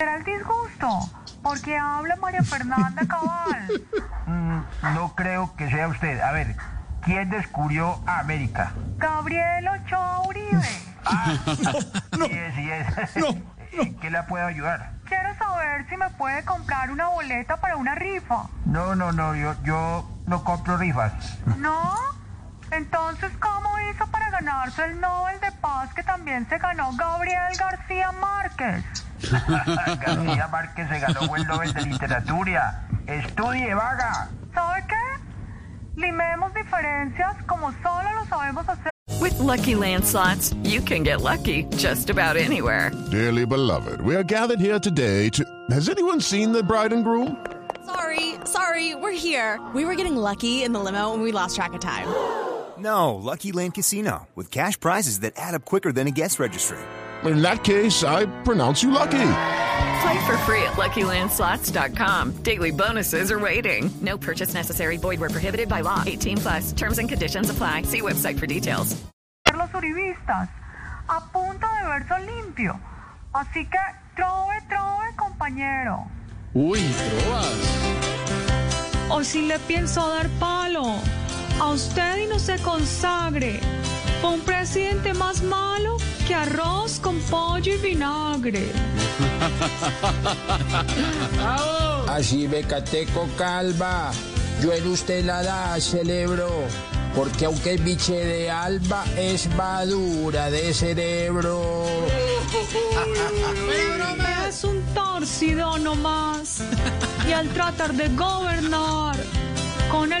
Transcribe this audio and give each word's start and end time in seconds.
Será 0.00 0.14
el 0.14 0.22
disgusto, 0.22 0.88
porque 1.42 1.76
habla 1.76 2.14
María 2.14 2.44
Fernanda 2.44 3.02
Cabal. 3.08 3.68
Mm, 4.26 4.60
no 4.94 5.14
creo 5.14 5.56
que 5.56 5.70
sea 5.70 5.88
usted. 5.88 6.20
A 6.20 6.32
ver, 6.32 6.54
¿quién 7.00 7.30
descubrió 7.30 7.98
América? 8.06 8.72
Gabriel 8.98 9.66
Ochoa 9.66 10.20
Uribe. 10.28 10.62
Sí 12.12 12.30
es, 12.30 12.54
sí 12.54 12.70
es. 12.70 13.16
¿En 13.72 13.98
qué 13.98 14.10
la 14.10 14.26
puedo 14.26 14.46
ayudar? 14.46 14.92
Quiero 15.06 15.34
saber 15.36 15.88
si 15.88 15.96
me 15.96 16.10
puede 16.10 16.44
comprar 16.44 16.90
una 16.90 17.08
boleta 17.08 17.56
para 17.56 17.76
una 17.76 17.94
rifa. 17.94 18.44
No, 18.66 18.94
no, 18.94 19.12
no, 19.12 19.34
yo, 19.34 19.56
yo 19.64 20.08
no 20.26 20.44
compro 20.44 20.76
rifas. 20.76 21.38
¿No? 21.56 21.96
Entonces, 22.70 23.32
¿cómo 23.40 23.70
hizo 23.90 24.06
para 24.08 24.30
ganarse 24.30 24.84
el 24.84 25.00
Nobel 25.00 25.40
de 25.40 25.50
Paz 25.78 25.94
que 25.94 26.02
también 26.02 26.44
se 26.48 26.58
ganó 26.58 26.90
Gabriel 26.96 27.56
García 27.56 28.10
Márquez? 28.10 28.82
García 29.30 30.48
Márquez 30.48 30.88
se 30.88 30.98
ganó 30.98 31.36
el 31.36 31.46
Nobel 31.46 31.72
de 31.72 31.82
Literatura. 31.82 32.82
Estudie, 33.06 33.74
vaga. 33.74 34.28
¿Sabe 34.52 34.84
qué? 34.88 36.00
Limemos 36.00 36.52
diferencias 36.52 37.36
como 37.46 37.70
solo 37.80 38.12
lo 38.12 38.26
sabemos 38.26 38.68
hacer. 38.68 38.90
With 39.20 39.38
Lucky 39.38 39.76
Land 39.76 40.04
slots, 40.04 40.52
you 40.64 40.80
can 40.80 41.04
get 41.04 41.20
lucky 41.20 41.62
just 41.76 42.10
about 42.10 42.36
anywhere. 42.36 42.90
Dearly 43.12 43.46
beloved, 43.46 44.00
we 44.00 44.16
are 44.16 44.24
gathered 44.24 44.58
here 44.58 44.80
today 44.80 45.28
to. 45.28 45.44
Has 45.70 45.88
anyone 45.88 46.20
seen 46.20 46.50
the 46.50 46.60
bride 46.60 46.92
and 46.92 47.04
groom? 47.04 47.36
Sorry, 47.86 48.34
sorry, 48.42 48.96
we're 48.96 49.12
here. 49.12 49.60
We 49.76 49.84
were 49.84 49.94
getting 49.94 50.16
lucky 50.16 50.64
in 50.64 50.72
the 50.72 50.80
limo 50.80 51.14
and 51.14 51.22
we 51.22 51.30
lost 51.30 51.54
track 51.54 51.72
of 51.72 51.78
time. 51.78 52.08
No, 52.80 53.16
Lucky 53.16 53.52
Land 53.52 53.74
Casino, 53.74 54.28
with 54.34 54.50
cash 54.50 54.78
prizes 54.78 55.20
that 55.20 55.32
add 55.36 55.54
up 55.54 55.64
quicker 55.64 55.92
than 55.92 56.06
a 56.06 56.10
guest 56.10 56.38
registry. 56.38 56.78
In 57.24 57.42
that 57.42 57.64
case, 57.64 58.04
I 58.04 58.26
pronounce 58.44 58.82
you 58.82 58.92
lucky. 58.92 59.30
Play 60.02 60.26
for 60.26 60.36
free 60.46 60.62
at 60.62 60.76
LuckyLandSlots.com. 60.76 62.42
Daily 62.42 62.70
bonuses 62.70 63.32
are 63.32 63.38
waiting. 63.38 63.90
No 64.00 64.16
purchase 64.16 64.54
necessary. 64.54 64.96
Void 64.96 65.18
where 65.18 65.30
prohibited 65.30 65.68
by 65.68 65.80
law. 65.80 66.04
18 66.06 66.38
plus. 66.38 66.72
Terms 66.72 66.98
and 66.98 67.08
conditions 67.08 67.50
apply. 67.50 67.82
See 67.82 68.00
website 68.00 68.38
for 68.38 68.46
details. 68.46 68.96
los 69.56 69.74
uribistas 69.74 70.48
a 71.08 71.20
punto 71.32 71.66
de 71.66 71.88
verso 71.88 72.18
limpio. 72.18 72.78
Así 73.32 73.68
que 73.68 73.78
trove, 74.14 74.62
trove, 74.68 75.16
compañero. 75.16 76.06
Uy, 76.54 76.78
trovas. 76.78 77.58
O 79.10 79.24
si 79.24 79.42
le 79.48 79.58
pienso 79.60 80.06
dar 80.08 80.28
palo 80.38 81.00
a 81.60 81.70
usted 81.70 82.18
y 82.18 82.26
no 82.26 82.38
se 82.38 82.58
consagre. 82.58 83.60
Fue 84.20 84.30
un 84.30 84.40
presidente 84.40 85.14
más 85.14 85.42
malo 85.42 85.96
que 86.26 86.34
arroz 86.34 86.98
con 87.00 87.18
pollo 87.22 87.74
y 87.74 87.78
vinagre. 87.78 88.70
Así 92.08 92.46
Becateco 92.46 93.28
Calva, 93.36 94.10
yo 94.62 94.72
en 94.72 94.86
usted 94.88 95.24
la 95.24 95.42
da, 95.42 95.80
celebro, 95.80 96.48
porque 97.14 97.44
aunque 97.44 97.74
es 97.74 97.84
biche 97.84 98.24
de 98.24 98.50
alba, 98.50 99.04
es 99.16 99.48
madura 99.54 100.50
de 100.50 100.74
cerebro. 100.74 101.84
Es 104.48 104.64
un 104.64 104.82
torcido 104.94 105.76
nomás. 105.78 106.62
Y 107.28 107.32
al 107.32 107.50
tratar 107.50 107.92
de 107.92 108.08
gobernar 108.08 109.14
el 109.14 109.17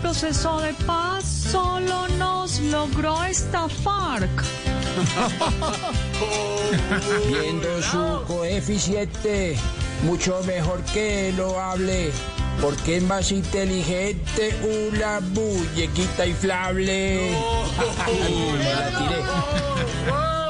proceso 0.00 0.60
de 0.60 0.72
paz, 0.86 1.24
solo 1.24 2.08
nos 2.18 2.60
logró 2.60 3.22
estafar. 3.24 4.28
Viendo 7.28 7.82
su 7.82 8.22
coeficiente, 8.26 9.56
mucho 10.04 10.42
mejor 10.44 10.82
que 10.92 11.32
lo 11.36 11.60
hable, 11.60 12.10
porque 12.60 12.96
es 12.96 13.02
más 13.02 13.30
inteligente 13.32 14.54
una 14.92 15.20
muñequita 15.20 16.26
inflable. 16.26 17.30
Me 18.58 18.74
la 18.74 18.88
tiré. 18.98 20.49